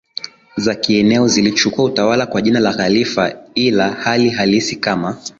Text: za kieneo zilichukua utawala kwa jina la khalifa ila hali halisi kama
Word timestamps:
za 0.57 0.75
kieneo 0.75 1.27
zilichukua 1.27 1.85
utawala 1.85 2.25
kwa 2.25 2.41
jina 2.41 2.59
la 2.59 2.73
khalifa 2.73 3.35
ila 3.55 3.89
hali 3.91 4.29
halisi 4.29 4.75
kama 4.75 5.21